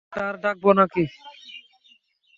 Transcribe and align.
Doctor 0.03 0.33
ডাকবো 0.43 0.69
নাকি? 0.79 1.03